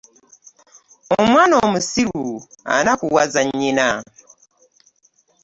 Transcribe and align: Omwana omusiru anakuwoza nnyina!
Omwana 1.19 1.55
omusiru 1.65 2.25
anakuwoza 2.75 3.41
nnyina! 3.47 3.87